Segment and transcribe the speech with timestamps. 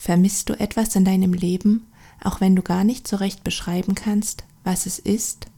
[0.00, 1.86] Vermisst du etwas in deinem Leben,
[2.24, 5.48] auch wenn du gar nicht so recht beschreiben kannst, was es ist?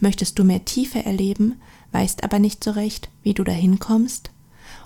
[0.00, 1.60] Möchtest du mehr Tiefe erleben,
[1.92, 4.32] weißt aber nicht so recht, wie du dahin kommst?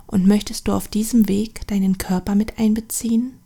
[0.07, 3.39] Und möchtest du auf diesem Weg deinen Körper mit einbeziehen?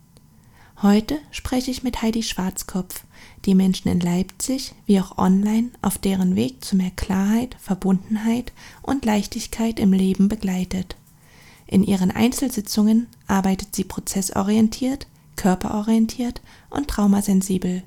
[0.81, 3.05] Heute spreche ich mit Heidi Schwarzkopf,
[3.45, 8.51] die Menschen in Leipzig wie auch online auf deren Weg zu mehr Klarheit, Verbundenheit
[8.81, 10.97] und Leichtigkeit im Leben begleitet.
[11.67, 15.07] In ihren Einzelsitzungen arbeitet sie prozessorientiert,
[15.37, 17.83] körperorientiert und traumasensibel.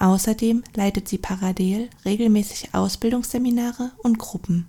[0.00, 4.66] Außerdem leitet sie parallel regelmäßig Ausbildungsseminare und Gruppen.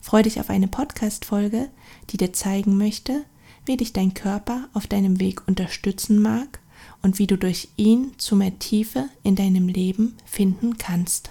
[0.00, 1.68] Freu dich auf eine Podcast-Folge,
[2.10, 3.24] die dir zeigen möchte,
[3.64, 6.58] wie dich dein Körper auf deinem Weg unterstützen mag
[7.02, 11.30] und wie du durch ihn zu mehr Tiefe in deinem Leben finden kannst.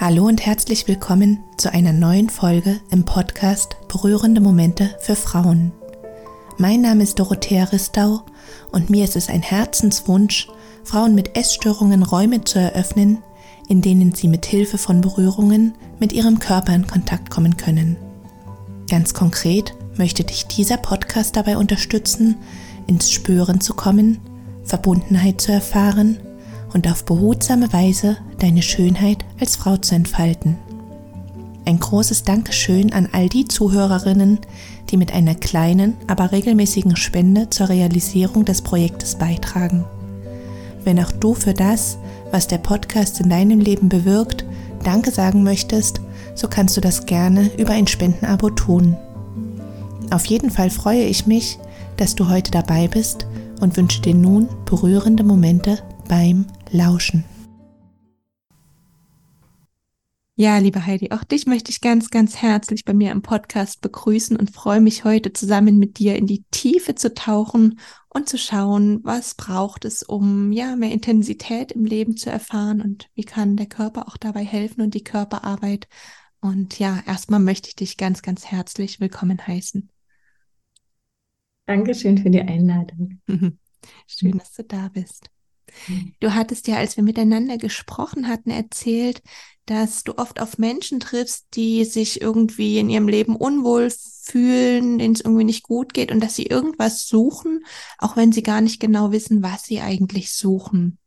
[0.00, 5.72] Hallo und herzlich willkommen zu einer neuen Folge im Podcast Berührende Momente für Frauen.
[6.56, 8.22] Mein Name ist Dorothea Ristau
[8.72, 10.48] und mir ist es ein Herzenswunsch,
[10.84, 13.18] Frauen mit Essstörungen Räume zu eröffnen,
[13.68, 17.98] in denen sie mit Hilfe von Berührungen mit ihrem Körper in Kontakt kommen können.
[18.88, 22.36] Ganz konkret möchte dich dieser Podcast dabei unterstützen,
[22.86, 24.18] ins Spüren zu kommen,
[24.64, 26.16] Verbundenheit zu erfahren
[26.72, 30.56] und auf behutsame Weise deine Schönheit als Frau zu entfalten.
[31.64, 34.38] Ein großes Dankeschön an all die Zuhörerinnen,
[34.90, 39.84] die mit einer kleinen, aber regelmäßigen Spende zur Realisierung des Projektes beitragen.
[40.84, 41.98] Wenn auch du für das,
[42.30, 44.44] was der Podcast in deinem Leben bewirkt,
[44.82, 46.00] Danke sagen möchtest,
[46.34, 48.96] so kannst du das gerne über ein Spendenabo tun.
[50.10, 51.58] Auf jeden Fall freue ich mich,
[51.98, 53.26] dass du heute dabei bist
[53.60, 57.24] und wünsche dir nun berührende Momente beim Lauschen.
[60.36, 64.36] Ja, liebe Heidi, auch dich möchte ich ganz, ganz herzlich bei mir im Podcast begrüßen
[64.36, 69.00] und freue mich heute zusammen mit dir in die Tiefe zu tauchen und zu schauen,
[69.02, 73.66] was braucht es, um ja mehr Intensität im Leben zu erfahren und wie kann der
[73.66, 75.88] Körper auch dabei helfen und die Körperarbeit.
[76.40, 79.90] Und ja, erstmal möchte ich dich ganz, ganz herzlich willkommen heißen.
[81.66, 83.20] Dankeschön für die Einladung.
[84.06, 85.30] Schön, dass du da bist.
[86.20, 89.22] Du hattest ja, als wir miteinander gesprochen hatten, erzählt,
[89.66, 93.90] dass du oft auf Menschen triffst, die sich irgendwie in ihrem Leben unwohl
[94.22, 97.64] fühlen, denen es irgendwie nicht gut geht und dass sie irgendwas suchen,
[97.98, 100.98] auch wenn sie gar nicht genau wissen, was sie eigentlich suchen.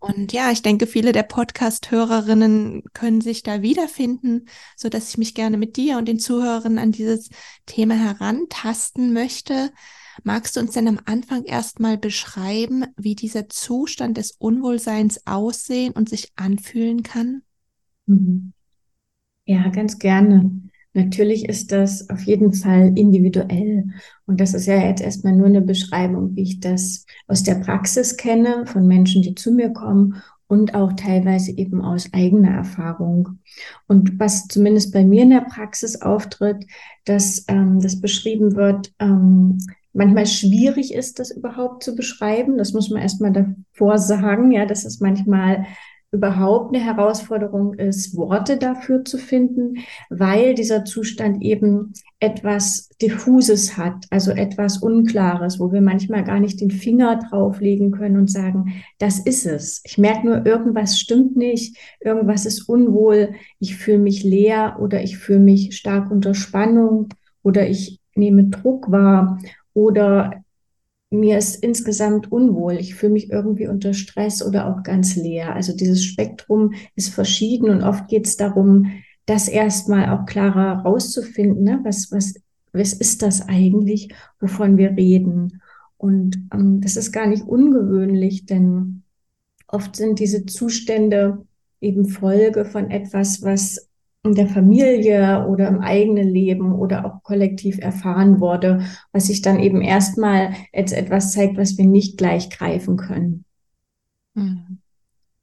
[0.00, 5.34] Und ja, ich denke, viele der Podcast-Hörerinnen können sich da wiederfinden, so dass ich mich
[5.34, 7.30] gerne mit dir und den Zuhörern an dieses
[7.66, 9.72] Thema herantasten möchte.
[10.24, 16.08] Magst du uns denn am Anfang erstmal beschreiben, wie dieser Zustand des Unwohlseins aussehen und
[16.08, 17.42] sich anfühlen kann?
[18.06, 18.52] Mhm.
[19.46, 20.50] Ja, ganz gerne.
[20.92, 23.90] Natürlich ist das auf jeden Fall individuell.
[24.24, 28.16] Und das ist ja jetzt erstmal nur eine Beschreibung, wie ich das aus der Praxis
[28.16, 33.40] kenne, von Menschen, die zu mir kommen und auch teilweise eben aus eigener Erfahrung.
[33.86, 36.66] Und was zumindest bei mir in der Praxis auftritt,
[37.04, 39.58] dass ähm, das beschrieben wird, ähm,
[39.96, 42.58] manchmal schwierig ist, das überhaupt zu beschreiben.
[42.58, 45.66] Das muss man erstmal davor sagen, ja, dass es manchmal
[46.12, 54.06] überhaupt eine Herausforderung ist, Worte dafür zu finden, weil dieser Zustand eben etwas Diffuses hat,
[54.10, 59.18] also etwas Unklares, wo wir manchmal gar nicht den Finger drauflegen können und sagen, das
[59.18, 59.82] ist es.
[59.84, 65.18] Ich merke nur, irgendwas stimmt nicht, irgendwas ist unwohl, ich fühle mich leer oder ich
[65.18, 67.08] fühle mich stark unter Spannung
[67.42, 69.38] oder ich nehme Druck wahr
[69.76, 70.42] oder
[71.10, 72.74] mir ist insgesamt unwohl.
[72.74, 75.54] Ich fühle mich irgendwie unter Stress oder auch ganz leer.
[75.54, 78.90] Also dieses Spektrum ist verschieden und oft geht es darum,
[79.26, 81.62] das erstmal auch klarer rauszufinden.
[81.62, 81.80] Ne?
[81.84, 82.34] Was, was,
[82.72, 85.60] was ist das eigentlich, wovon wir reden?
[85.98, 89.02] Und ähm, das ist gar nicht ungewöhnlich, denn
[89.68, 91.44] oft sind diese Zustände
[91.82, 93.85] eben Folge von etwas, was
[94.28, 99.60] in der Familie oder im eigenen Leben oder auch kollektiv erfahren wurde, was sich dann
[99.60, 103.44] eben erstmal als etwas zeigt, was wir nicht gleich greifen können.
[104.34, 104.78] Mhm.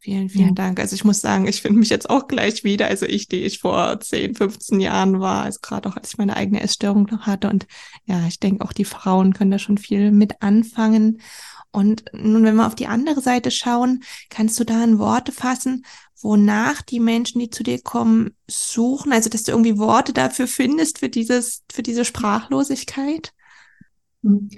[0.04, 0.54] Vielen, vielen ja.
[0.54, 0.82] Dank.
[0.82, 2.88] Also ich muss sagen, ich finde mich jetzt auch gleich wieder.
[2.88, 6.36] Also ich, die ich vor 10, 15 Jahren war, also gerade auch als ich meine
[6.36, 7.50] eigene Essstörung noch hatte.
[7.50, 7.68] Und
[8.06, 11.22] ja, ich denke auch die Frauen können da schon viel mit anfangen.
[11.74, 15.86] Und nun, wenn wir auf die andere Seite schauen, kannst du da in Worte fassen,
[16.22, 19.12] wonach die Menschen, die zu dir kommen, suchen?
[19.12, 23.34] Also, dass du irgendwie Worte dafür findest, für dieses, für diese Sprachlosigkeit?
[24.24, 24.50] Hm.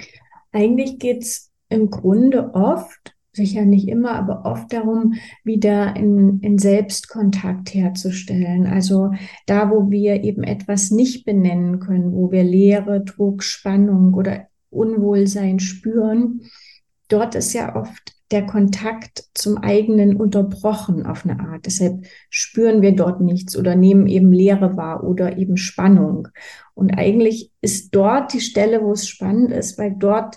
[0.51, 7.73] Eigentlich geht's im Grunde oft sicher nicht immer, aber oft darum, wieder in, in Selbstkontakt
[7.73, 8.65] herzustellen.
[8.65, 9.11] Also
[9.45, 15.59] da, wo wir eben etwas nicht benennen können, wo wir Leere, Druck, Spannung oder Unwohlsein
[15.59, 16.41] spüren,
[17.07, 21.65] dort ist ja oft der Kontakt zum eigenen unterbrochen auf eine Art.
[21.65, 26.27] Deshalb spüren wir dort nichts oder nehmen eben Leere wahr oder eben Spannung.
[26.73, 30.35] Und eigentlich ist dort die Stelle, wo es spannend ist, weil dort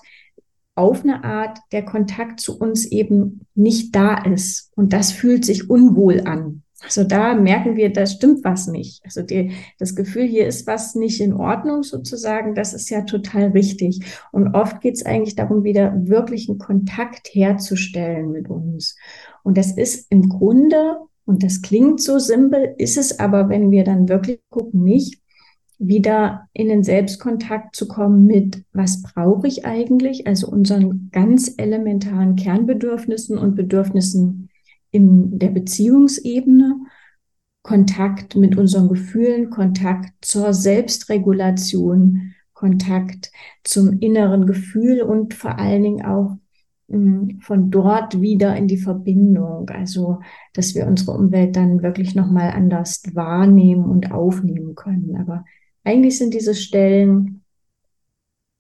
[0.75, 4.71] auf eine Art der Kontakt zu uns eben nicht da ist.
[4.77, 6.63] Und das fühlt sich unwohl an.
[6.83, 9.05] Also da merken wir, da stimmt was nicht.
[9.05, 13.49] Also die, das Gefühl, hier ist was nicht in Ordnung sozusagen, das ist ja total
[13.49, 14.01] richtig.
[14.31, 18.97] Und oft geht es eigentlich darum, wieder wirklichen Kontakt herzustellen mit uns.
[19.43, 23.83] Und das ist im Grunde, und das klingt so simpel, ist es aber, wenn wir
[23.83, 25.21] dann wirklich gucken, nicht,
[25.79, 32.35] wieder in den Selbstkontakt zu kommen mit, was brauche ich eigentlich, also unseren ganz elementaren
[32.35, 34.48] Kernbedürfnissen und Bedürfnissen
[34.91, 36.77] in der Beziehungsebene,
[37.63, 43.31] Kontakt mit unseren Gefühlen, Kontakt zur Selbstregulation, Kontakt
[43.63, 46.37] zum inneren Gefühl und vor allen Dingen auch
[46.89, 50.21] hm, von dort wieder in die Verbindung, also
[50.55, 55.17] dass wir unsere Umwelt dann wirklich nochmal anders wahrnehmen und aufnehmen können.
[55.17, 55.45] Aber
[55.85, 57.38] eigentlich sind diese Stellen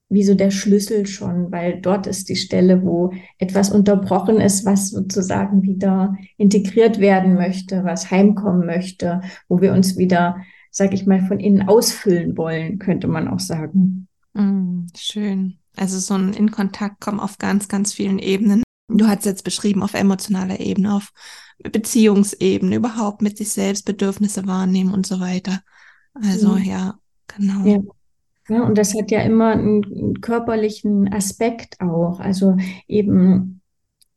[0.09, 4.91] wie so der Schlüssel schon, weil dort ist die Stelle, wo etwas unterbrochen ist, was
[4.91, 10.37] sozusagen wieder integriert werden möchte, was heimkommen möchte, wo wir uns wieder,
[10.71, 14.09] sag ich mal, von innen ausfüllen wollen, könnte man auch sagen.
[14.33, 15.59] Mm, schön.
[15.77, 18.63] Also so ein in Kontakt kommen auf ganz, ganz vielen Ebenen.
[18.89, 21.11] Du hast jetzt beschrieben auf emotionaler Ebene, auf
[21.59, 25.61] Beziehungsebene, überhaupt mit sich selbst Bedürfnisse wahrnehmen und so weiter.
[26.15, 26.65] Also mhm.
[26.65, 27.67] ja, Genau.
[27.67, 27.79] Ja.
[28.49, 28.63] Ja.
[28.65, 32.21] und das hat ja immer einen körperlichen Aspekt auch.
[32.21, 32.57] Also
[32.87, 33.61] eben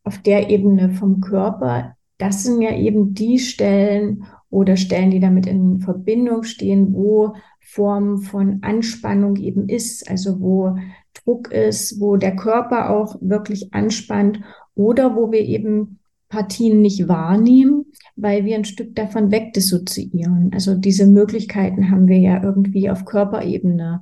[0.04, 5.46] auf der Ebene vom Körper, das sind ja eben die Stellen oder Stellen, die damit
[5.46, 10.78] in Verbindung stehen, wo Form von Anspannung eben ist, also wo
[11.14, 14.42] Druck ist, wo der Körper auch wirklich anspannt
[14.76, 16.00] oder wo wir eben
[16.30, 20.52] Partien nicht wahrnehmen, weil wir ein Stück davon wegdissoziieren.
[20.54, 24.02] Also diese Möglichkeiten haben wir ja irgendwie auf Körperebene,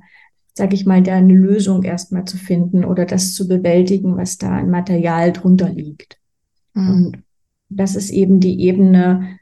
[0.54, 4.58] sage ich mal, da eine Lösung erstmal zu finden oder das zu bewältigen, was da
[4.58, 6.18] an Material drunter liegt.
[6.74, 6.88] Mhm.
[6.88, 7.22] Und
[7.68, 9.38] das ist eben die Ebene,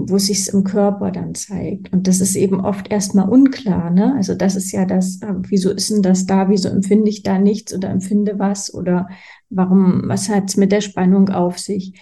[0.00, 1.92] wo sich es im Körper dann zeigt.
[1.92, 3.90] Und das ist eben oft erstmal unklar.
[3.90, 4.14] Ne?
[4.14, 7.38] Also das ist ja das, äh, wieso ist denn das da, wieso empfinde ich da
[7.40, 9.08] nichts oder empfinde was oder
[9.50, 11.94] warum, was hat es mit der Spannung auf sich?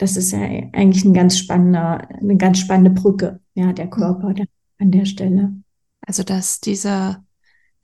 [0.00, 4.46] Das ist ja eigentlich ein ganz spannender, eine ganz spannende Brücke, ja, der Körper der,
[4.78, 5.52] an der Stelle.
[6.00, 7.22] Also, dass dieser,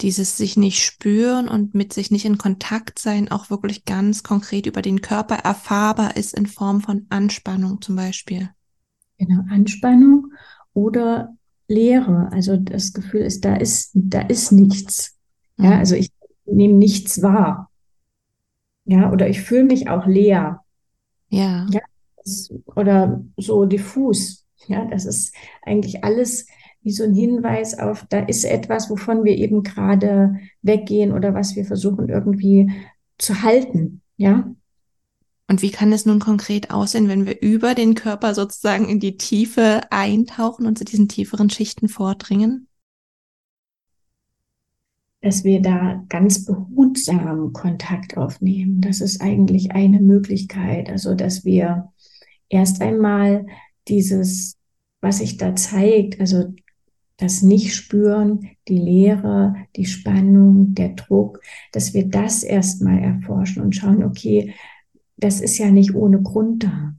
[0.01, 4.65] dieses sich nicht spüren und mit sich nicht in Kontakt sein auch wirklich ganz konkret
[4.65, 8.49] über den Körper erfahrbar ist in Form von Anspannung zum Beispiel.
[9.19, 10.33] Genau, Anspannung
[10.73, 11.37] oder
[11.69, 12.31] Leere.
[12.33, 15.19] Also das Gefühl ist, da ist, da ist nichts.
[15.59, 15.79] Ja, mhm.
[15.81, 16.11] also ich
[16.47, 17.71] nehme nichts wahr.
[18.87, 20.63] Ja, oder ich fühle mich auch leer.
[21.29, 21.67] Ja.
[21.71, 21.81] Ja,
[22.75, 24.45] oder so diffus.
[24.67, 26.47] Ja, das ist eigentlich alles
[26.87, 31.57] wie so ein Hinweis auf, da ist etwas, wovon wir eben gerade weggehen oder was
[31.57, 32.71] wir versuchen irgendwie
[33.19, 34.03] zu halten.
[34.17, 34.55] Ja.
[35.49, 39.17] Und wie kann es nun konkret aussehen, wenn wir über den Körper sozusagen in die
[39.17, 42.69] Tiefe eintauchen und zu diesen tieferen Schichten vordringen?
[45.21, 48.81] Dass wir da ganz behutsam Kontakt aufnehmen.
[48.81, 50.89] Das ist eigentlich eine Möglichkeit.
[50.89, 51.93] Also, dass wir
[52.49, 53.47] erst einmal
[53.89, 54.57] dieses,
[55.01, 56.55] was sich da zeigt, also
[57.19, 61.41] das Nicht-Spüren, die Leere, die Spannung, der Druck,
[61.73, 64.55] dass wir das erstmal erforschen und schauen, okay,
[65.17, 66.95] das ist ja nicht ohne Grund da.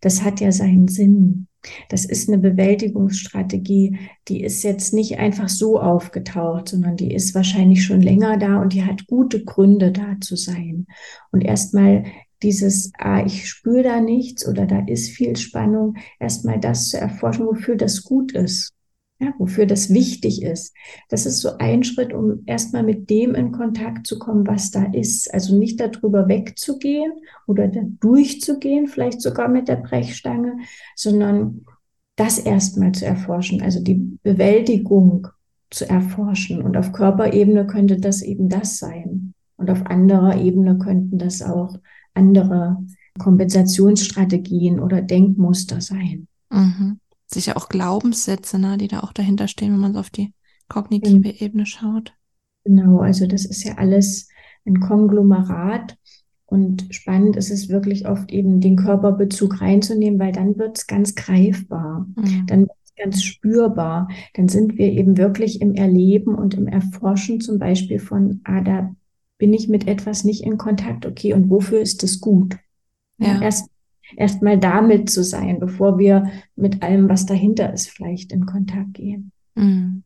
[0.00, 1.46] Das hat ja seinen Sinn.
[1.88, 7.84] Das ist eine Bewältigungsstrategie, die ist jetzt nicht einfach so aufgetaucht, sondern die ist wahrscheinlich
[7.84, 10.86] schon länger da und die hat gute Gründe da zu sein.
[11.32, 12.04] Und erstmal
[12.42, 17.46] dieses, ah, ich spüre da nichts oder da ist viel Spannung, erstmal das zu erforschen,
[17.46, 18.74] wofür das gut ist,
[19.18, 20.74] ja, wofür das wichtig ist.
[21.08, 24.84] Das ist so ein Schritt, um erstmal mit dem in Kontakt zu kommen, was da
[24.92, 25.32] ist.
[25.32, 27.12] Also nicht darüber wegzugehen
[27.46, 30.58] oder da durchzugehen, vielleicht sogar mit der Brechstange,
[30.94, 31.64] sondern
[32.16, 35.28] das erstmal zu erforschen, also die Bewältigung
[35.70, 36.62] zu erforschen.
[36.62, 39.34] Und auf Körperebene könnte das eben das sein.
[39.56, 41.78] Und auf anderer Ebene könnten das auch
[42.16, 42.78] andere
[43.18, 46.28] Kompensationsstrategien oder Denkmuster sein.
[46.50, 46.98] Mhm.
[47.26, 50.32] Sicher auch Glaubenssätze, ne, die da auch dahinter stehen, wenn man so auf die
[50.68, 51.34] kognitive mhm.
[51.38, 52.14] Ebene schaut.
[52.64, 54.28] Genau, also das ist ja alles
[54.64, 55.96] ein Konglomerat
[56.48, 61.14] Und spannend ist es wirklich oft eben den Körperbezug reinzunehmen, weil dann wird es ganz
[61.14, 62.46] greifbar, mhm.
[62.46, 64.08] dann wird es ganz spürbar.
[64.34, 68.94] Dann sind wir eben wirklich im Erleben und im Erforschen zum Beispiel von, ah, da
[69.38, 72.56] bin ich mit etwas nicht in Kontakt, okay, und wofür ist es gut?
[73.18, 73.40] Ja.
[73.40, 78.94] Erst mal damit zu sein, bevor wir mit allem, was dahinter ist, vielleicht in Kontakt
[78.94, 79.32] gehen.
[79.56, 80.04] Mhm.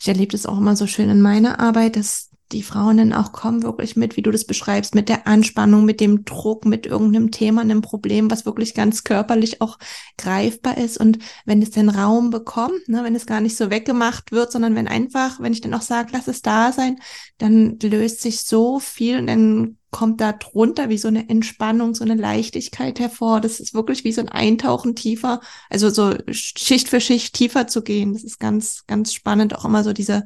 [0.00, 3.32] Ich erlebe das auch immer so schön in meiner Arbeit, dass die Frauen dann auch
[3.32, 7.30] kommen wirklich mit, wie du das beschreibst, mit der Anspannung, mit dem Druck, mit irgendeinem
[7.30, 9.78] Thema, einem Problem, was wirklich ganz körperlich auch
[10.18, 10.98] greifbar ist.
[10.98, 14.74] Und wenn es den Raum bekommt, ne, wenn es gar nicht so weggemacht wird, sondern
[14.74, 16.98] wenn einfach, wenn ich dann auch sage, lass es da sein,
[17.38, 22.04] dann löst sich so viel und dann kommt da drunter wie so eine Entspannung, so
[22.04, 23.40] eine Leichtigkeit hervor.
[23.40, 27.82] Das ist wirklich wie so ein Eintauchen tiefer, also so Schicht für Schicht tiefer zu
[27.82, 28.12] gehen.
[28.12, 30.24] Das ist ganz, ganz spannend, auch immer so diese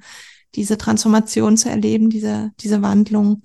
[0.54, 3.42] diese Transformation zu erleben, diese, diese Wandlung.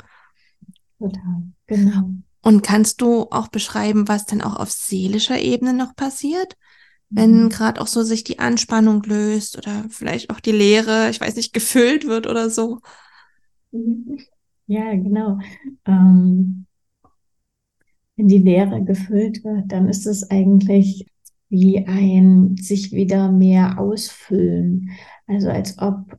[1.00, 2.10] Total, genau.
[2.42, 6.56] Und kannst du auch beschreiben, was denn auch auf seelischer Ebene noch passiert?
[7.10, 7.50] Wenn mhm.
[7.50, 11.54] gerade auch so sich die Anspannung löst oder vielleicht auch die Leere, ich weiß nicht,
[11.54, 12.80] gefüllt wird oder so.
[14.68, 15.40] Ja, genau.
[15.86, 16.66] Ähm,
[18.16, 21.08] wenn die Leere gefüllt wird, dann ist es eigentlich
[21.50, 24.92] wie ein sich wieder mehr ausfüllen.
[25.26, 26.18] Also als ob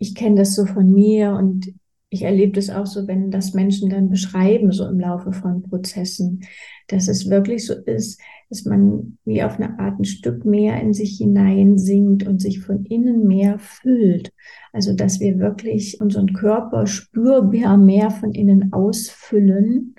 [0.00, 1.72] ich kenne das so von mir und
[2.08, 6.40] ich erlebe das auch so, wenn das Menschen dann beschreiben, so im Laufe von Prozessen,
[6.88, 10.92] dass es wirklich so ist, dass man wie auf eine Art ein Stück mehr in
[10.92, 14.32] sich hineinsinkt und sich von innen mehr füllt.
[14.72, 19.94] Also, dass wir wirklich unseren Körper spürbar mehr von innen ausfüllen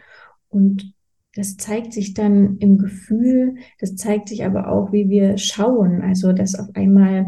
[0.50, 0.94] und
[1.34, 6.02] das zeigt sich dann im Gefühl, das zeigt sich aber auch, wie wir schauen.
[6.02, 7.28] Also, dass auf einmal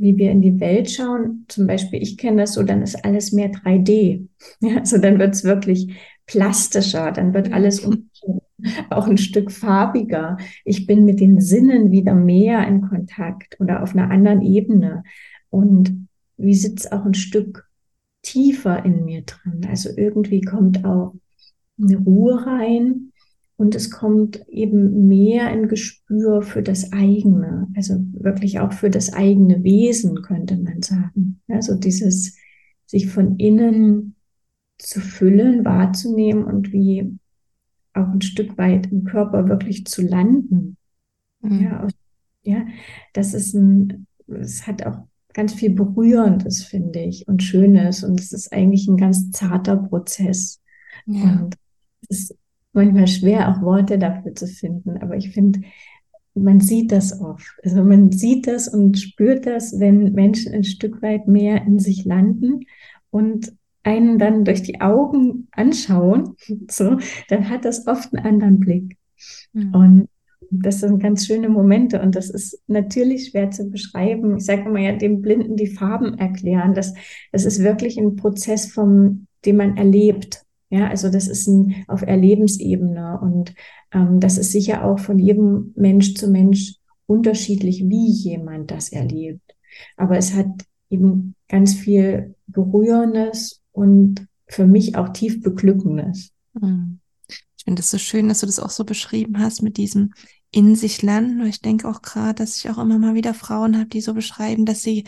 [0.00, 3.32] wie wir in die Welt schauen, zum Beispiel, ich kenne das so, dann ist alles
[3.32, 4.26] mehr 3D.
[4.60, 5.94] Ja, also dann wird es wirklich
[6.26, 7.86] plastischer, dann wird alles
[8.90, 10.38] auch ein Stück farbiger.
[10.64, 15.02] Ich bin mit den Sinnen wieder mehr in Kontakt oder auf einer anderen Ebene.
[15.50, 17.68] Und wie sitzt auch ein Stück
[18.22, 19.66] tiefer in mir drin?
[19.68, 21.14] Also irgendwie kommt auch
[21.78, 23.09] eine Ruhe rein,
[23.60, 29.12] und es kommt eben mehr ein Gespür für das eigene, also wirklich auch für das
[29.12, 31.42] eigene Wesen, könnte man sagen.
[31.46, 32.38] Also dieses
[32.86, 34.16] sich von innen
[34.78, 37.18] zu füllen, wahrzunehmen und wie
[37.92, 40.78] auch ein Stück weit im Körper wirklich zu landen.
[41.42, 41.60] Mhm.
[41.60, 41.88] Ja,
[42.40, 42.66] ja,
[43.12, 48.04] das ist ein, es hat auch ganz viel Berührendes, finde ich, und Schönes.
[48.04, 50.62] Und es ist eigentlich ein ganz zarter Prozess.
[51.04, 51.42] Ja.
[51.42, 51.56] Und
[52.08, 52.39] es ist
[52.72, 54.98] manchmal schwer, auch Worte dafür zu finden.
[54.98, 55.60] Aber ich finde,
[56.34, 57.58] man sieht das oft.
[57.62, 62.04] Also man sieht das und spürt das, wenn Menschen ein Stück weit mehr in sich
[62.04, 62.66] landen
[63.10, 66.36] und einen dann durch die Augen anschauen,
[66.70, 66.98] so,
[67.28, 68.96] dann hat das oft einen anderen Blick.
[69.52, 69.74] Mhm.
[69.74, 70.08] Und
[70.50, 74.38] das sind ganz schöne Momente und das ist natürlich schwer zu beschreiben.
[74.38, 76.74] Ich sage immer ja, dem Blinden die Farben erklären.
[76.74, 76.94] Das,
[77.30, 80.44] das ist wirklich ein Prozess, vom, den man erlebt.
[80.70, 83.54] Ja, also das ist ein auf Erlebensebene und
[83.92, 89.42] ähm, das ist sicher auch von jedem Mensch zu Mensch unterschiedlich, wie jemand das erlebt.
[89.96, 90.46] Aber es hat
[90.88, 96.30] eben ganz viel Berührendes und für mich auch tief Beglückendes.
[96.58, 97.00] Hm.
[97.28, 100.12] Ich finde es so schön, dass du das auch so beschrieben hast mit diesem
[100.52, 101.44] in sich lernen.
[101.46, 104.66] Ich denke auch gerade, dass ich auch immer mal wieder Frauen habe, die so beschreiben,
[104.66, 105.04] dass sie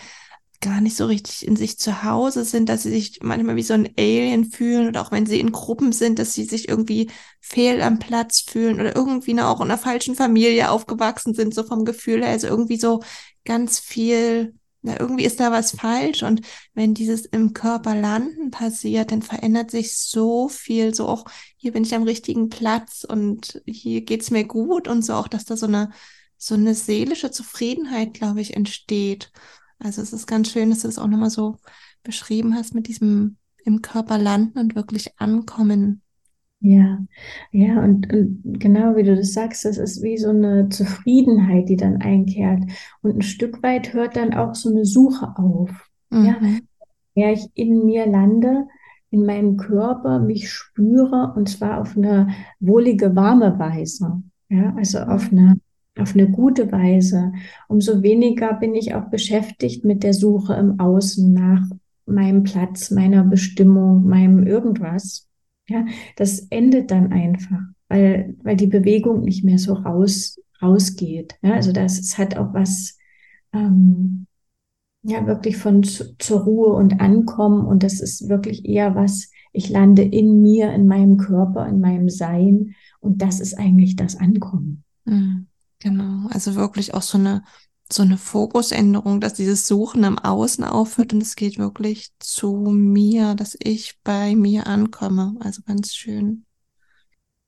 [0.62, 3.74] gar nicht so richtig in sich zu Hause sind, dass sie sich manchmal wie so
[3.74, 7.82] ein Alien fühlen oder auch wenn sie in Gruppen sind, dass sie sich irgendwie fehl
[7.82, 12.22] am Platz fühlen oder irgendwie auch in einer falschen Familie aufgewachsen sind, so vom Gefühl
[12.22, 12.30] her.
[12.30, 13.02] Also irgendwie so
[13.44, 16.22] ganz viel, na, irgendwie ist da was falsch.
[16.22, 16.42] Und
[16.74, 21.24] wenn dieses im Körper landen passiert, dann verändert sich so viel, so auch
[21.56, 25.44] hier bin ich am richtigen Platz und hier geht's mir gut und so auch, dass
[25.44, 25.90] da so eine,
[26.38, 29.32] so eine seelische Zufriedenheit, glaube ich, entsteht.
[29.82, 31.56] Also es ist ganz schön, dass du das auch nochmal so
[32.02, 36.02] beschrieben hast mit diesem im Körper landen und wirklich ankommen.
[36.64, 36.98] Ja,
[37.50, 41.76] ja, und, und genau wie du das sagst, das ist wie so eine Zufriedenheit, die
[41.76, 42.62] dann einkehrt.
[43.02, 45.70] Und ein Stück weit hört dann auch so eine Suche auf.
[46.10, 46.24] Mhm.
[46.24, 46.36] Ja,
[47.14, 48.68] ja, ich in mir lande,
[49.10, 52.28] in meinem Körper mich spüre und zwar auf eine
[52.60, 54.22] wohlige, warme Weise.
[54.48, 55.38] Ja, also auf mhm.
[55.38, 55.60] eine
[55.98, 57.32] auf eine gute Weise,
[57.68, 61.68] umso weniger bin ich auch beschäftigt mit der Suche im Außen nach
[62.06, 65.28] meinem Platz, meiner Bestimmung, meinem irgendwas.
[65.68, 65.84] Ja,
[66.16, 71.36] das endet dann einfach, weil, weil die Bewegung nicht mehr so raus, rausgeht.
[71.42, 72.98] Ja, also das es hat auch was,
[73.52, 74.26] ähm,
[75.02, 79.68] ja, wirklich von zu, zur Ruhe und Ankommen und das ist wirklich eher was ich
[79.68, 82.74] lande in mir, in meinem Körper, in meinem Sein.
[83.00, 84.84] Und das ist eigentlich das Ankommen.
[85.04, 85.46] Mhm.
[86.32, 87.44] Also wirklich auch so eine,
[87.90, 93.34] so eine Fokusänderung, dass dieses Suchen im Außen aufhört und es geht wirklich zu mir,
[93.34, 95.36] dass ich bei mir ankomme.
[95.40, 96.44] Also ganz schön.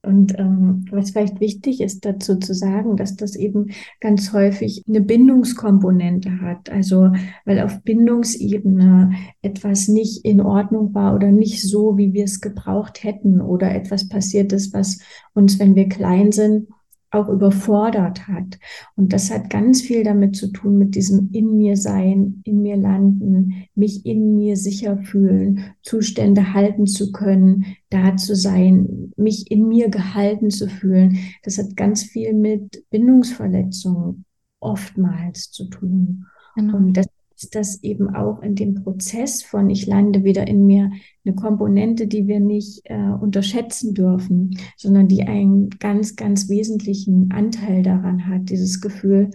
[0.05, 5.01] Und ähm, was vielleicht wichtig ist dazu zu sagen, dass das eben ganz häufig eine
[5.01, 6.71] Bindungskomponente hat.
[6.71, 7.11] Also
[7.45, 13.03] weil auf Bindungsebene etwas nicht in Ordnung war oder nicht so, wie wir es gebraucht
[13.03, 14.99] hätten oder etwas passiert ist, was
[15.33, 16.69] uns, wenn wir klein sind,
[17.15, 18.59] auch überfordert hat.
[18.97, 22.77] Und das hat ganz viel damit zu tun, mit diesem in mir sein, in mir
[22.77, 29.69] landen, mich in mir sicher fühlen, Zustände halten zu können, da zu sein, mich in
[29.69, 31.19] mir gehalten zu fühlen.
[31.43, 34.25] Das hat ganz viel mit Bindungsverletzungen
[34.61, 36.27] oftmals zu tun.
[36.57, 36.77] Genau.
[36.77, 37.07] Und das
[37.37, 40.91] ist das eben auch in dem Prozess von ich lande wieder in mir
[41.25, 47.83] eine Komponente, die wir nicht äh, unterschätzen dürfen, sondern die einen ganz, ganz wesentlichen Anteil
[47.83, 49.31] daran hat, dieses Gefühl,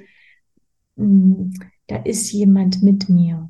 [0.96, 1.54] mh, hm,
[1.88, 3.50] da ist jemand mit mir.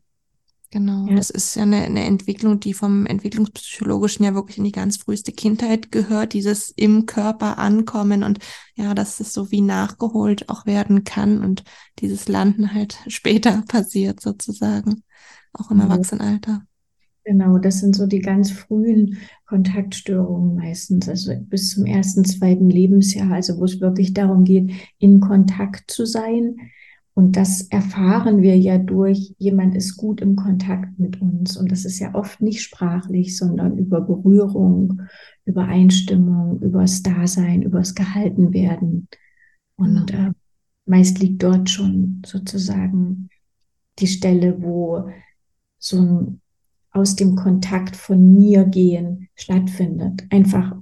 [0.72, 1.16] Genau, ja.
[1.16, 5.32] das ist ja eine, eine Entwicklung, die vom Entwicklungspsychologischen ja wirklich in die ganz früheste
[5.32, 8.38] Kindheit gehört, dieses im Körper ankommen und
[8.76, 11.64] ja, dass es so wie nachgeholt auch werden kann und
[12.00, 15.04] dieses Landen halt später passiert sozusagen,
[15.54, 16.64] auch im Erwachsenenalter.
[17.26, 23.32] Genau, das sind so die ganz frühen Kontaktstörungen meistens, also bis zum ersten, zweiten Lebensjahr,
[23.32, 26.56] also wo es wirklich darum geht, in Kontakt zu sein,
[27.20, 31.58] und das erfahren wir ja durch, jemand ist gut im Kontakt mit uns.
[31.58, 35.02] Und das ist ja oft nicht sprachlich, sondern über Berührung,
[35.44, 39.10] über Einstimmung, übers Dasein, übers Gehaltenwerden.
[39.76, 40.30] Und genau.
[40.30, 40.32] äh,
[40.86, 43.28] meist liegt dort schon sozusagen
[44.00, 45.10] die Stelle, wo
[45.78, 46.42] so ein
[46.92, 50.24] aus dem Kontakt von mir gehen stattfindet.
[50.30, 50.74] Einfach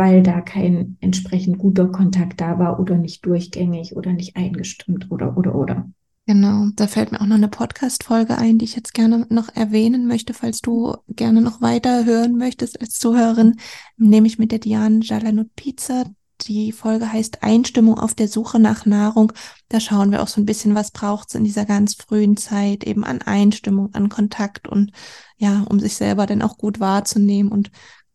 [0.00, 5.36] weil da kein entsprechend guter Kontakt da war oder nicht durchgängig oder nicht eingestimmt oder
[5.36, 5.90] oder oder.
[6.24, 10.06] Genau, da fällt mir auch noch eine Podcast-Folge ein, die ich jetzt gerne noch erwähnen
[10.06, 13.56] möchte, falls du gerne noch weiter hören möchtest als Zuhörerin,
[13.98, 16.06] nämlich mit der Diane Jalanut Pizza.
[16.40, 19.34] Die Folge heißt Einstimmung auf der Suche nach Nahrung.
[19.68, 22.84] Da schauen wir auch so ein bisschen, was braucht es in dieser ganz frühen Zeit
[22.84, 24.92] eben an Einstimmung, an Kontakt und
[25.36, 27.70] ja, um sich selber dann auch gut wahrzunehmen und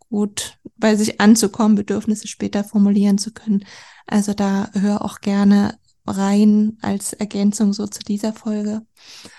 [0.09, 3.65] gut bei sich anzukommen, Bedürfnisse später formulieren zu können.
[4.07, 8.85] Also da hör auch gerne rein als Ergänzung so zu dieser Folge.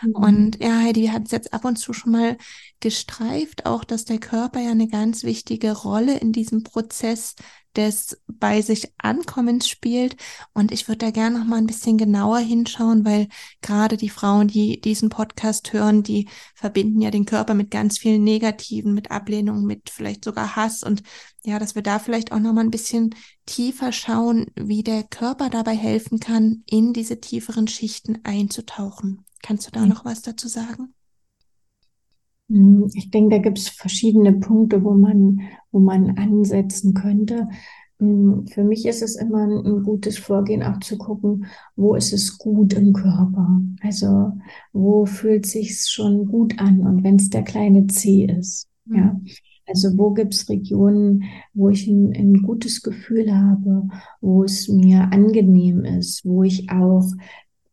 [0.02, 0.14] Mhm.
[0.14, 2.36] Und ja, Heidi, wir hatten es jetzt ab und zu schon mal
[2.80, 7.36] gestreift, auch dass der Körper ja eine ganz wichtige Rolle in diesem Prozess
[7.76, 10.16] des bei sich Ankommens spielt.
[10.52, 13.28] Und ich würde da gerne noch mal ein bisschen genauer hinschauen, weil
[13.62, 18.24] gerade die Frauen, die diesen Podcast hören, die verbinden ja den Körper mit ganz vielen
[18.24, 20.82] Negativen, mit Ablehnung, mit vielleicht sogar Hass.
[20.82, 21.02] Und
[21.44, 23.14] ja, dass wir da vielleicht auch noch mal ein bisschen
[23.46, 29.24] tiefer schauen, wie der Körper dabei helfen kann, in diese tieferen Schichten einzutauchen.
[29.42, 30.95] Kannst du da noch was dazu sagen?
[32.48, 35.40] Hm, ich denke, da gibt es verschiedene Punkte, wo man,
[35.72, 37.48] wo man ansetzen könnte.
[37.98, 42.38] Hm, für mich ist es immer ein gutes Vorgehen, auch zu gucken, wo ist es
[42.38, 43.60] gut im Körper?
[43.82, 44.32] Also,
[44.72, 46.80] wo fühlt sich's schon gut an?
[46.80, 48.96] Und wenn es der kleine C ist, mhm.
[48.96, 49.20] ja.
[49.68, 53.88] Also wo gibt es Regionen, wo ich ein, ein, gutes Gefühl habe,
[54.20, 57.04] wo es mir angenehm ist, wo ich auch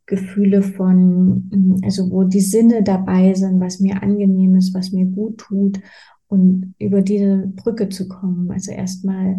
[0.05, 5.05] Gefühle von, mm, also wo die Sinne dabei sind, was mir angenehm ist, was mir
[5.05, 5.79] gut tut
[6.27, 8.51] und über diese Brücke zu kommen.
[8.51, 9.37] Also erstmal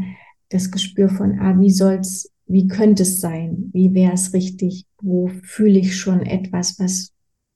[0.48, 3.70] das Gespür von, ah, wie soll's, wie könnte es sein?
[3.72, 4.87] Wie wäre es richtig?
[5.00, 7.12] Wo fühle ich schon etwas, was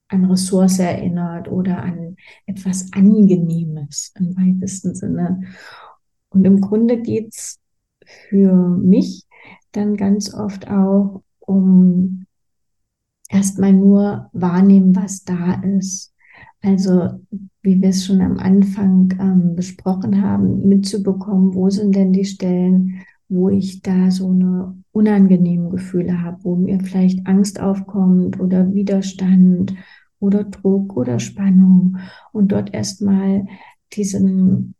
[0.08, 2.16] an Ressource erinnert oder an
[2.46, 5.42] etwas Angenehmes im weitesten Sinne?
[6.30, 7.58] Und im Grunde geht's
[8.04, 9.24] für mich
[9.72, 12.26] dann ganz oft auch um
[13.28, 16.14] erstmal nur wahrnehmen, was da ist.
[16.62, 17.20] Also,
[17.62, 23.02] wie wir es schon am Anfang ähm, besprochen haben, mitzubekommen, wo sind denn die Stellen,
[23.28, 29.74] wo ich da so eine unangenehmen Gefühle habe, wo mir vielleicht Angst aufkommt oder Widerstand
[30.18, 31.98] oder Druck oder Spannung
[32.32, 33.46] und dort erstmal
[33.92, 34.74] diesen,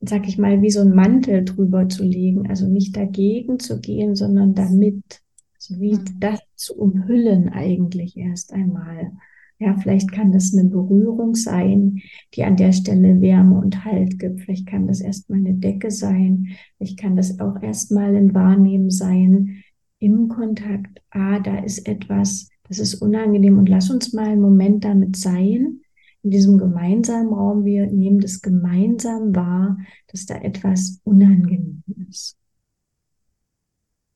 [0.00, 4.14] sag ich mal, wie so ein Mantel drüber zu legen, also nicht dagegen zu gehen,
[4.14, 5.22] sondern damit
[5.60, 6.20] so wie mhm.
[6.20, 9.12] das zu umhüllen eigentlich erst einmal.
[9.58, 12.00] Ja, vielleicht kann das eine Berührung sein,
[12.34, 14.40] die an der Stelle Wärme und Halt gibt.
[14.40, 16.48] Vielleicht kann das erstmal eine Decke sein.
[16.78, 19.62] Vielleicht kann das auch erstmal ein Wahrnehmen sein
[19.98, 21.02] im Kontakt.
[21.10, 25.80] Ah, da ist etwas, das ist unangenehm und lass uns mal einen Moment damit sein.
[26.22, 32.36] in diesem gemeinsamen Raum, wir nehmen das gemeinsam wahr, dass da etwas unangenehm ist.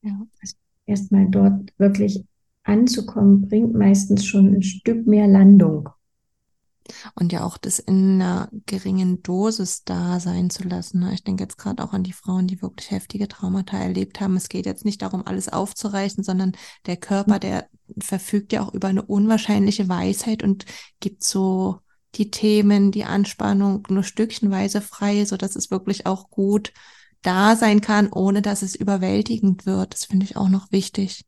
[0.02, 0.26] Ja.
[0.40, 2.24] Also erstmal dort wirklich
[2.62, 5.88] anzukommen, bringt meistens schon ein Stück mehr Landung.
[7.14, 11.00] Und ja auch das in einer geringen Dosis da sein zu lassen.
[11.00, 11.14] Ne?
[11.14, 14.36] Ich denke jetzt gerade auch an die Frauen, die wirklich heftige Traumata erlebt haben.
[14.36, 16.52] Es geht jetzt nicht darum, alles aufzureißen, sondern
[16.84, 17.68] der Körper, der
[17.98, 20.66] verfügt ja auch über eine unwahrscheinliche Weisheit und
[21.00, 21.78] gibt so
[22.16, 26.72] die Themen, die Anspannung nur stückchenweise frei, so dass es wirklich auch gut
[27.24, 29.94] da sein kann, ohne dass es überwältigend wird.
[29.94, 31.24] Das finde ich auch noch wichtig.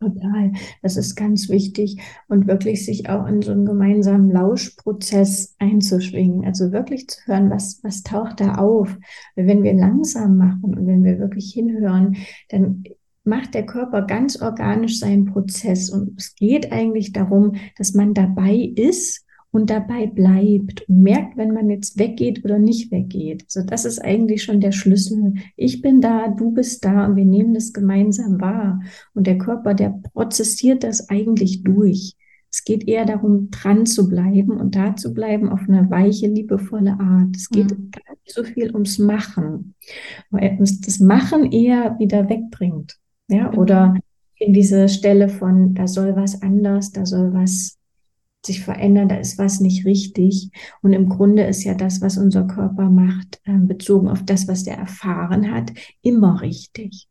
[0.00, 0.52] Total.
[0.80, 6.44] Das ist ganz wichtig und wirklich sich auch in so einen gemeinsamen Lauschprozess einzuschwingen.
[6.44, 8.96] Also wirklich zu hören, was, was taucht da auf.
[9.34, 12.16] Wenn wir langsam machen und wenn wir wirklich hinhören,
[12.48, 12.84] dann
[13.24, 15.90] macht der Körper ganz organisch seinen Prozess.
[15.90, 21.52] Und es geht eigentlich darum, dass man dabei ist und dabei bleibt und merkt, wenn
[21.52, 23.44] man jetzt weggeht oder nicht weggeht.
[23.48, 25.34] So, das ist eigentlich schon der Schlüssel.
[25.56, 28.80] Ich bin da, du bist da und wir nehmen das gemeinsam wahr.
[29.14, 32.14] Und der Körper, der prozessiert das eigentlich durch.
[32.50, 36.98] Es geht eher darum, dran zu bleiben und da zu bleiben auf eine weiche, liebevolle
[36.98, 37.36] Art.
[37.36, 37.90] Es geht mhm.
[37.90, 39.74] gar nicht so viel ums Machen,
[40.30, 42.98] weil es das Machen eher wieder wegbringt.
[43.28, 43.58] Ja, mhm.
[43.58, 43.94] oder
[44.36, 47.77] in diese Stelle von, da soll was anders, da soll was
[48.46, 50.50] sich verändern, da ist was nicht richtig.
[50.82, 54.64] Und im Grunde ist ja das, was unser Körper macht, ähm, bezogen auf das, was
[54.64, 55.72] der erfahren hat,
[56.02, 57.07] immer richtig.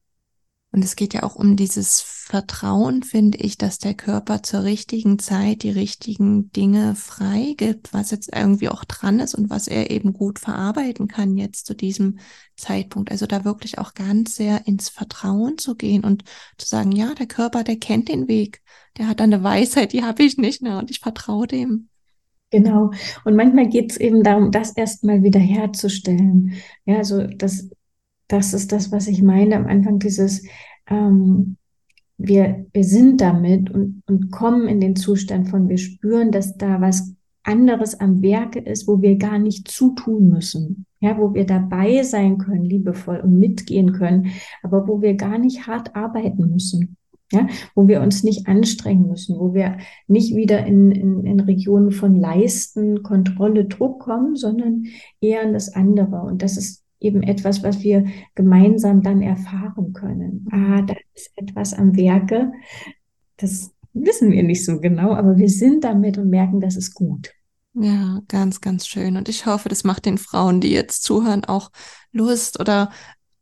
[0.72, 5.18] Und es geht ja auch um dieses Vertrauen, finde ich, dass der Körper zur richtigen
[5.18, 10.12] Zeit die richtigen Dinge freigibt, was jetzt irgendwie auch dran ist und was er eben
[10.12, 12.20] gut verarbeiten kann jetzt zu diesem
[12.58, 13.12] Zeitpunkt.
[13.12, 16.26] Also da wirklich auch ganz sehr ins Vertrauen zu gehen und
[16.58, 18.62] zu sagen, ja, der Körper, der kennt den Weg,
[18.98, 20.78] der hat eine Weisheit, die habe ich nicht, ne?
[20.78, 21.88] Und ich vertraue dem.
[22.50, 22.92] Genau.
[23.26, 26.54] Und manchmal geht es eben darum, das erstmal wieder herzustellen.
[26.86, 27.70] Ja, also das
[28.28, 30.46] das ist das, was ich meine am Anfang, dieses,
[30.88, 31.58] ähm,
[32.18, 36.82] wir, wir sind damit und, und kommen in den Zustand von, wir spüren, dass da
[36.82, 37.14] was
[37.44, 40.86] anderes am Werke ist, wo wir gar nicht zutun müssen.
[41.00, 44.32] Ja, wo wir dabei sein können, liebevoll und mitgehen können,
[44.64, 46.98] aber wo wir gar nicht hart arbeiten müssen.
[47.32, 51.92] Ja, wo wir uns nicht anstrengen müssen, wo wir nicht wieder in, in, in Regionen
[51.92, 54.86] von Leisten, Kontrolle, Druck kommen, sondern
[55.22, 56.22] eher in das andere.
[56.22, 58.06] Und das ist eben etwas, was wir
[58.36, 60.48] gemeinsam dann erfahren können.
[60.52, 62.52] Ah, da ist etwas am Werke.
[63.38, 67.32] Das wissen wir nicht so genau, aber wir sind damit und merken, das ist gut.
[67.74, 69.18] Ja, ganz, ganz schön.
[69.18, 71.70] Und ich hoffe, das macht den Frauen, die jetzt zuhören, auch
[72.12, 72.92] Lust oder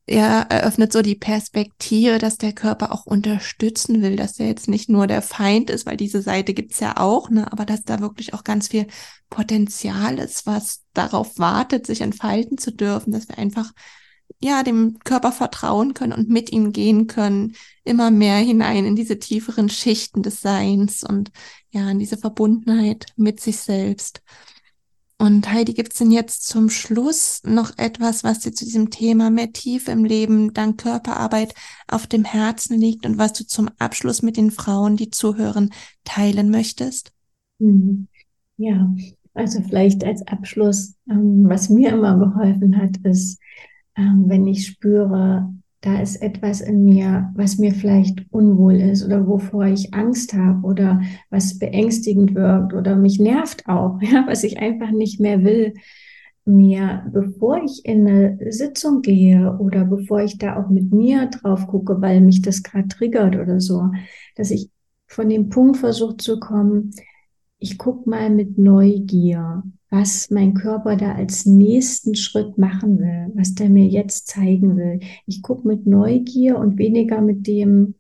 [0.08, 4.88] er eröffnet so die Perspektive, dass der Körper auch unterstützen will, dass er jetzt nicht
[4.88, 8.34] nur der Feind ist, weil diese Seite gibt's ja auch, ne, aber dass da wirklich
[8.34, 8.86] auch ganz viel
[9.30, 13.72] Potenzial ist, was darauf wartet, sich entfalten zu dürfen, dass wir einfach
[14.40, 19.18] ja dem Körper vertrauen können und mit ihm gehen können, immer mehr hinein in diese
[19.18, 21.32] tieferen Schichten des Seins und
[21.72, 24.22] ja, in diese Verbundenheit mit sich selbst.
[25.18, 29.30] Und Heidi, gibt es denn jetzt zum Schluss noch etwas, was dir zu diesem Thema
[29.30, 31.54] mehr Tiefe im Leben dank Körperarbeit
[31.88, 35.72] auf dem Herzen liegt und was du zum Abschluss mit den Frauen, die zuhören,
[36.04, 37.14] teilen möchtest?
[37.60, 38.08] Mhm.
[38.58, 38.94] Ja,
[39.34, 43.40] also vielleicht als Abschluss, ähm, was mir immer geholfen hat, ist,
[43.96, 45.54] ähm, wenn ich spüre,
[45.86, 50.66] da ist etwas in mir, was mir vielleicht unwohl ist oder wovor ich Angst habe
[50.66, 55.74] oder was beängstigend wirkt oder mich nervt auch, ja, was ich einfach nicht mehr will,
[56.44, 61.68] mir, bevor ich in eine Sitzung gehe oder bevor ich da auch mit mir drauf
[61.68, 63.92] gucke, weil mich das gerade triggert oder so,
[64.36, 64.70] dass ich
[65.08, 66.92] von dem Punkt versuche zu kommen,
[67.60, 73.56] ich guck mal mit Neugier, was mein Körper da als nächsten Schritt machen will, was
[73.56, 75.00] der mir jetzt zeigen will.
[75.26, 77.96] Ich gucke mit Neugier und weniger mit dem,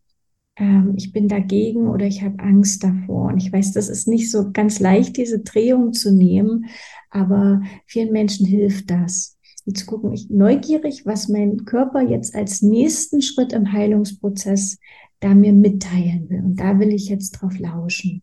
[0.57, 3.31] ähm, ich bin dagegen oder ich habe Angst davor.
[3.31, 6.65] Und ich weiß, das ist nicht so ganz leicht, diese Drehung zu nehmen,
[7.09, 9.37] aber vielen Menschen hilft das.
[9.65, 14.77] Jetzt gucken, ich neugierig, was mein Körper jetzt als nächsten Schritt im Heilungsprozess
[15.21, 16.43] da mir mitteilen will.
[16.43, 18.21] Und da will ich jetzt drauf lauschen.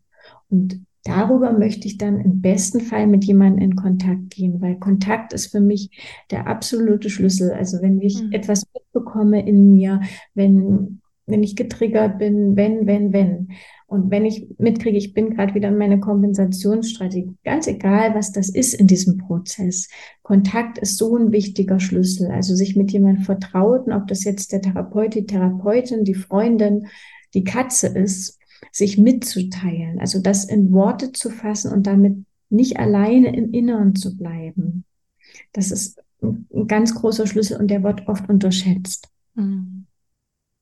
[0.49, 5.33] Und Darüber möchte ich dann im besten Fall mit jemandem in Kontakt gehen, weil Kontakt
[5.33, 5.89] ist für mich
[6.31, 7.51] der absolute Schlüssel.
[7.51, 8.31] Also wenn ich mhm.
[8.31, 9.99] etwas mitbekomme in mir,
[10.33, 13.49] wenn, wenn ich getriggert bin, wenn, wenn, wenn.
[13.85, 18.49] Und wenn ich mitkriege, ich bin gerade wieder in meiner Kompensationsstrategie, ganz egal, was das
[18.49, 19.89] ist in diesem Prozess.
[20.23, 22.31] Kontakt ist so ein wichtiger Schlüssel.
[22.31, 26.87] Also sich mit jemandem vertrauten, ob das jetzt der Therapeut, die Therapeutin, die Freundin,
[27.33, 28.39] die Katze ist,
[28.73, 34.17] sich mitzuteilen, also das in Worte zu fassen und damit nicht alleine im Inneren zu
[34.17, 34.83] bleiben.
[35.53, 39.09] Das ist ein ganz großer Schlüssel und der wird oft unterschätzt.
[39.35, 39.72] Mhm.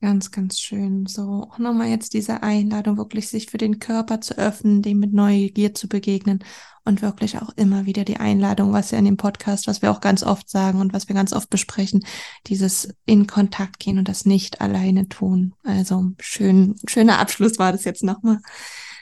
[0.01, 1.05] Ganz, ganz schön.
[1.05, 5.13] So, auch nochmal jetzt diese Einladung, wirklich sich für den Körper zu öffnen, dem mit
[5.13, 6.43] Neugier zu begegnen
[6.83, 10.01] und wirklich auch immer wieder die Einladung, was ja in dem Podcast, was wir auch
[10.01, 12.03] ganz oft sagen und was wir ganz oft besprechen,
[12.47, 15.53] dieses in Kontakt gehen und das nicht alleine tun.
[15.63, 18.39] Also schön, schöner Abschluss war das jetzt nochmal.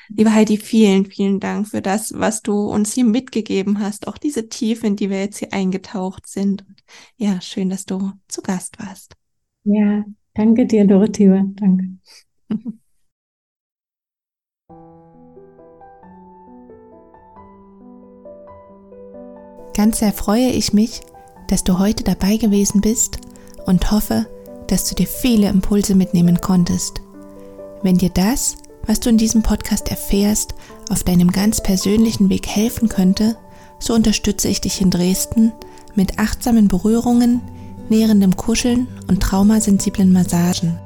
[0.09, 4.49] Liebe Heidi, vielen, vielen Dank für das, was du uns hier mitgegeben hast, auch diese
[4.49, 6.65] Tiefe, in die wir jetzt hier eingetaucht sind.
[7.15, 9.15] Ja, schön, dass du zu Gast warst.
[9.63, 10.03] Ja,
[10.39, 11.45] danke dir, Dorothea.
[11.55, 11.89] Danke.
[19.75, 21.01] Ganz sehr freue ich mich,
[21.47, 23.19] dass du heute dabei gewesen bist
[23.65, 24.25] und hoffe,
[24.67, 27.01] dass du dir viele Impulse mitnehmen konntest.
[27.81, 30.53] Wenn dir das, was du in diesem Podcast erfährst,
[30.89, 33.37] auf deinem ganz persönlichen Weg helfen könnte,
[33.79, 35.53] so unterstütze ich dich in Dresden
[35.95, 37.41] mit achtsamen Berührungen,
[37.89, 40.77] nährendem Kuscheln und traumasensiblen Massagen.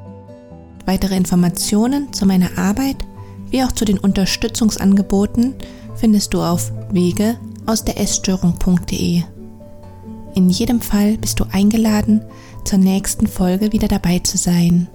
[0.86, 2.96] Weitere Informationen zu meiner Arbeit
[3.50, 5.54] wie auch zu den Unterstützungsangeboten
[5.94, 9.22] findest du auf wege aus der Essstörung.de.
[10.34, 12.22] In jedem Fall bist du eingeladen,
[12.64, 14.88] zur nächsten Folge wieder dabei zu sein.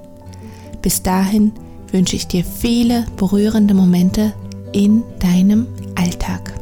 [0.82, 1.54] Bis dahin
[1.91, 4.34] wünsche ich dir viele berührende Momente
[4.74, 6.59] in deinem Alltag.